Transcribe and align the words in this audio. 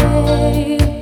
away. 0.00 1.01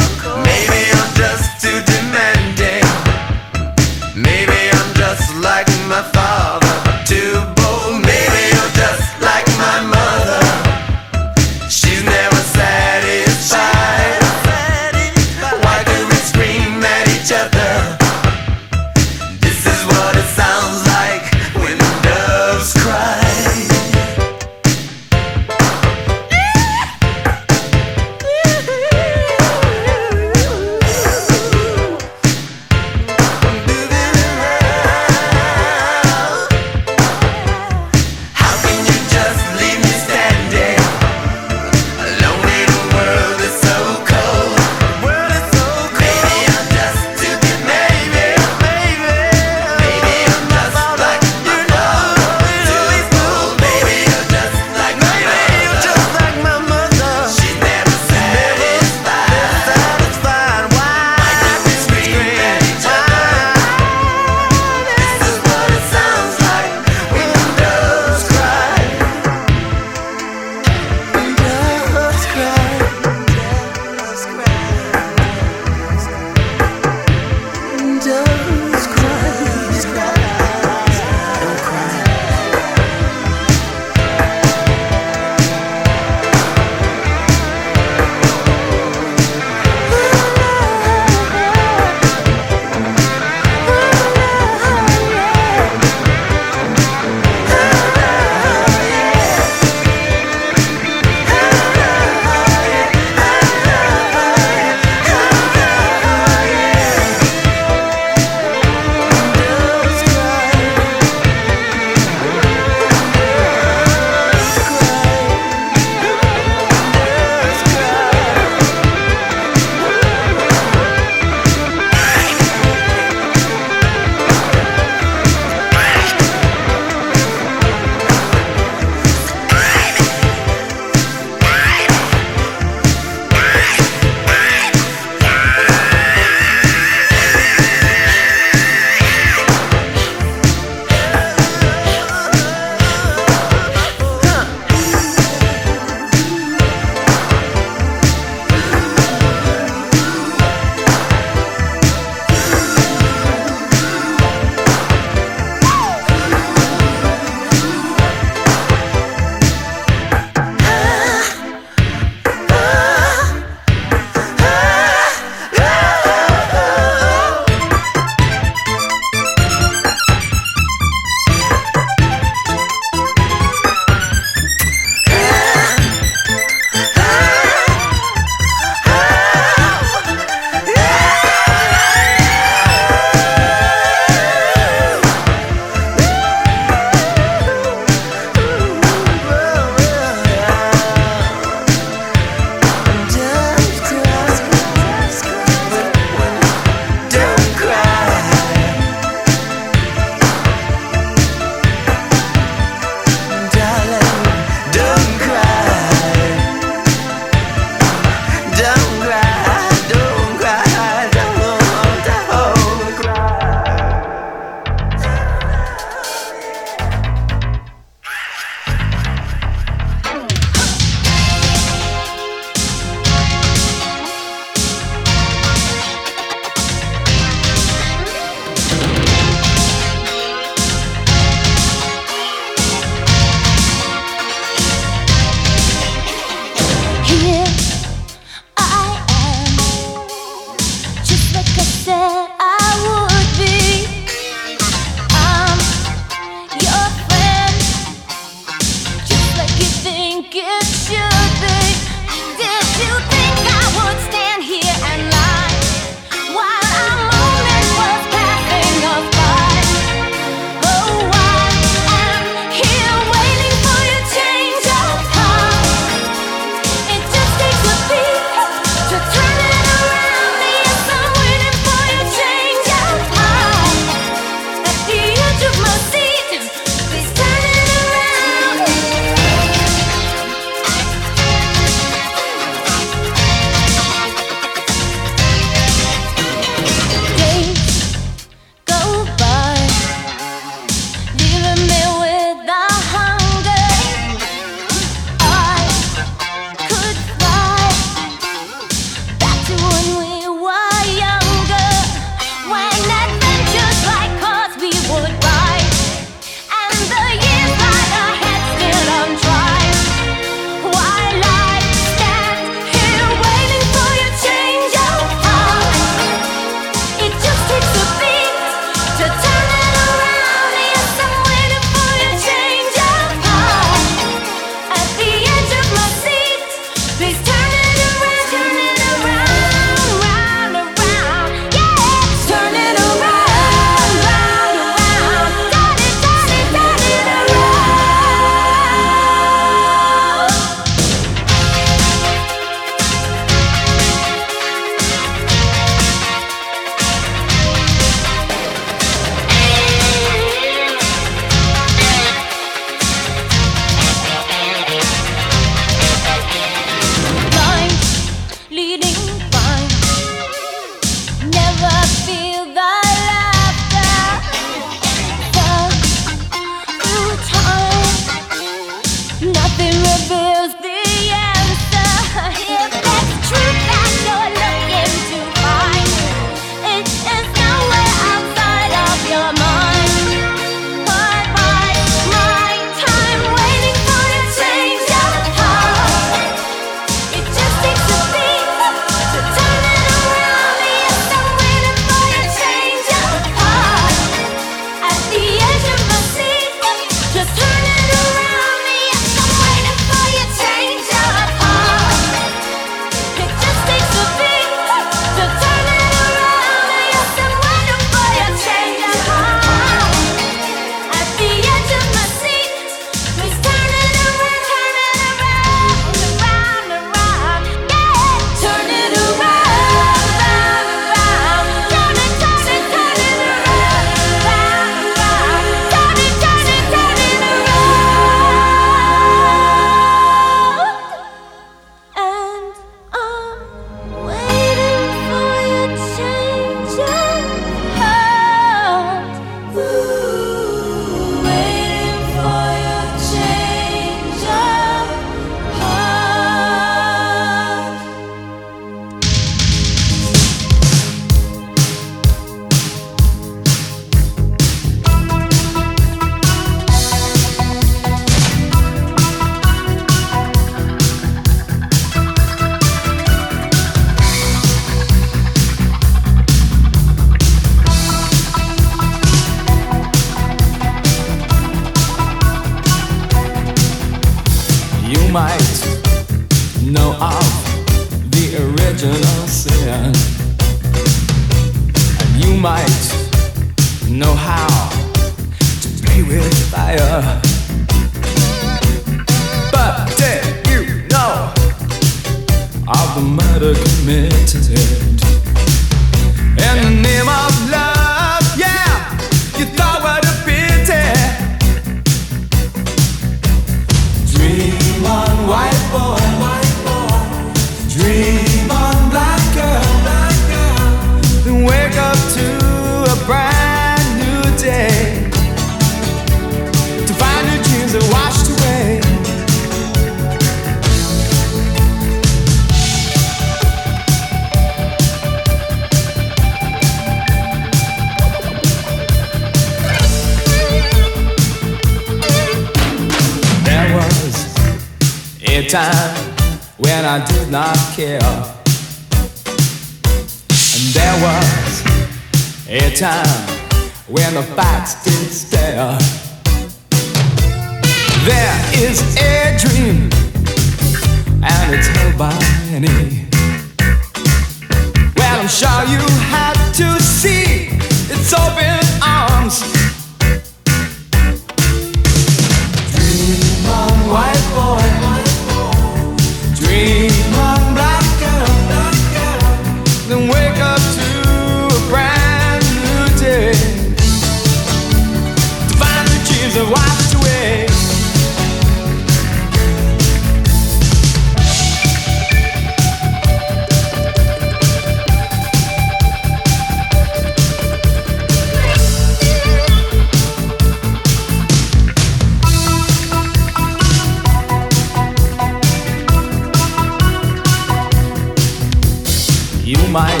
might 599.70 600.00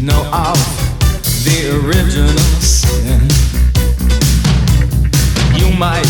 know 0.00 0.24
of 0.32 0.56
the 1.44 1.78
original 1.84 2.38
sin. 2.60 3.20
You 5.58 5.76
might 5.76 6.06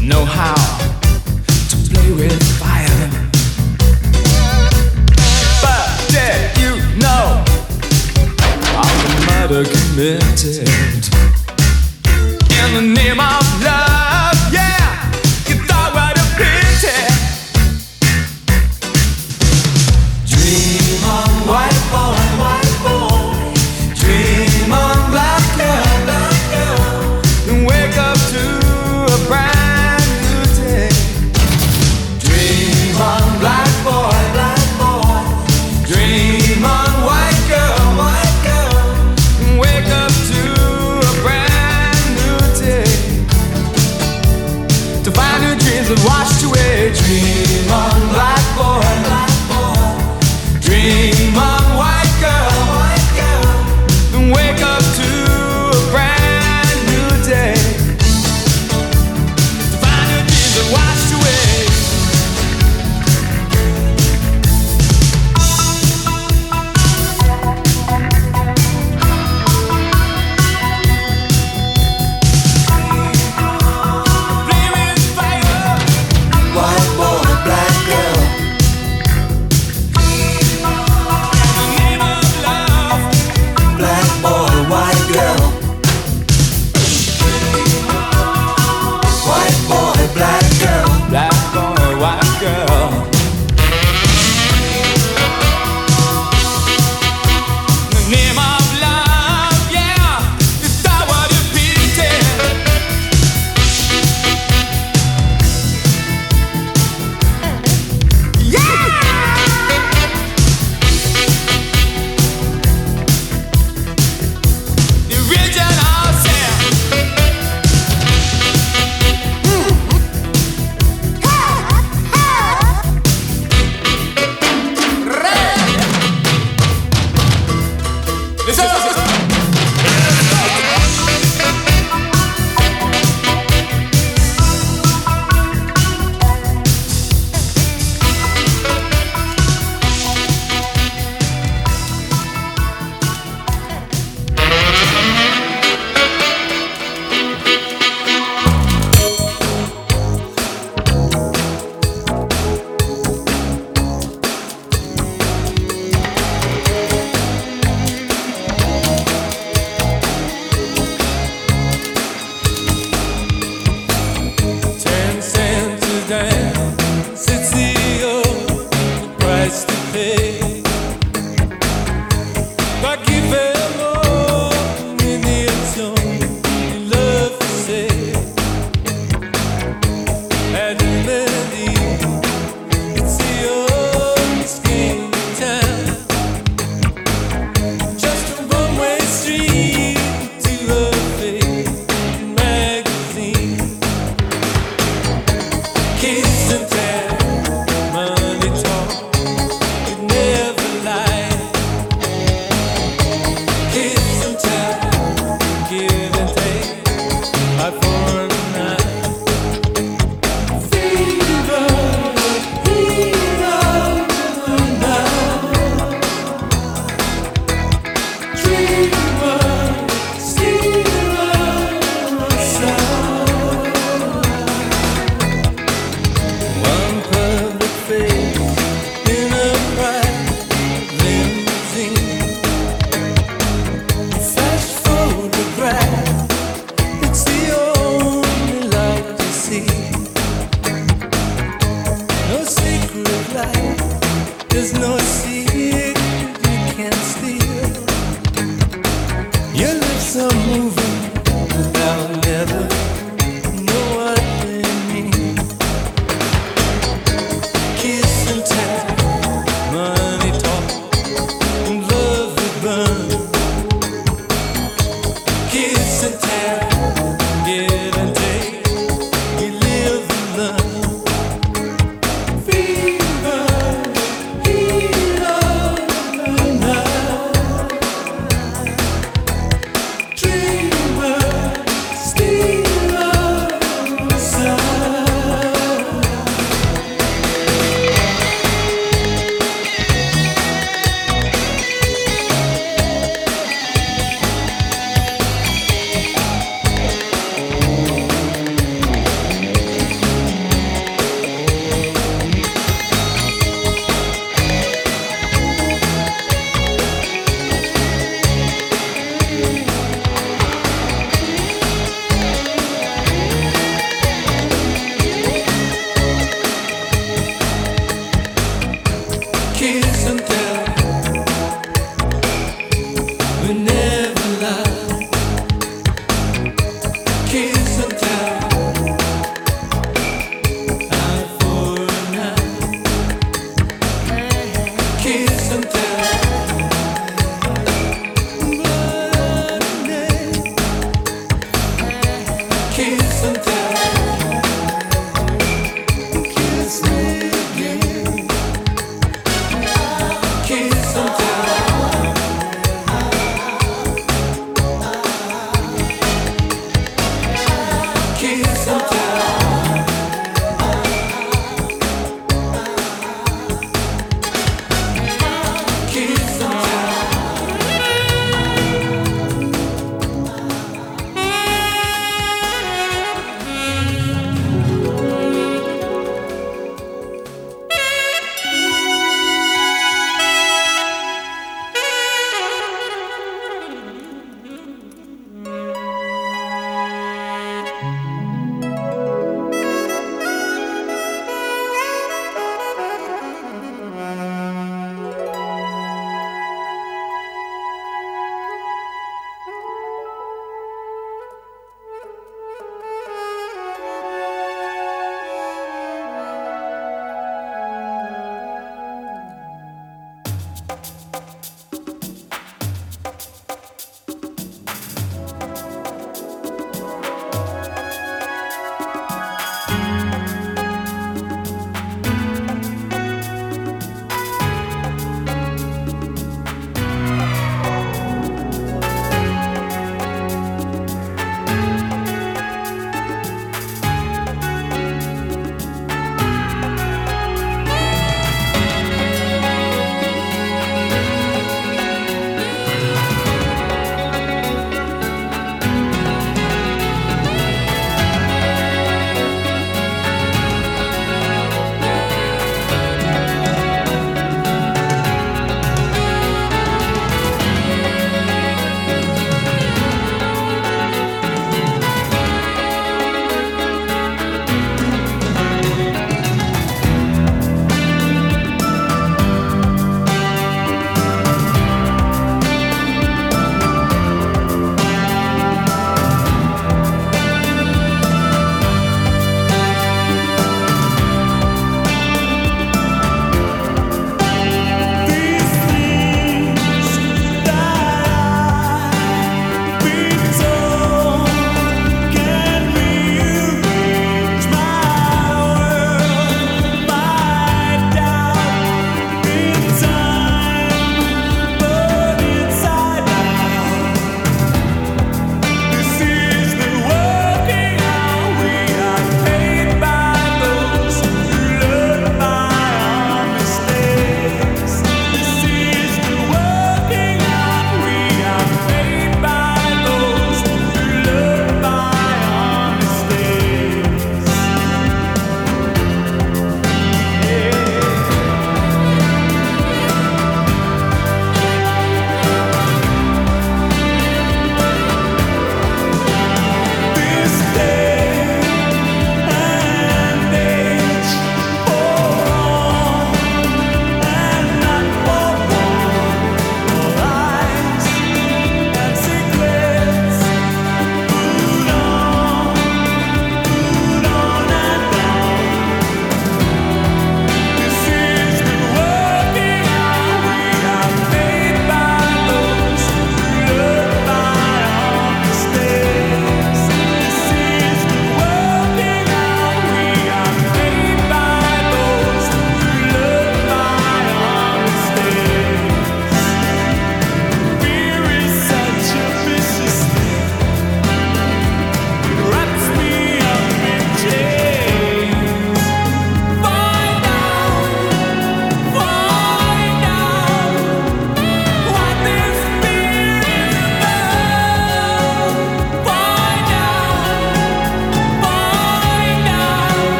know 0.00 0.24
how 0.24 0.54
to 1.68 1.76
play 1.90 2.12
with 2.12 2.42
fire. 2.60 3.10
But 5.60 5.88
did 6.10 6.58
you 6.58 6.76
know 6.98 7.44
all 8.76 8.96
the 9.02 9.10
murder 9.26 9.64
committed 9.68 11.08
in 12.60 12.74
the 12.74 12.82
name 12.94 13.18
of 13.18 13.64
love? 13.64 13.99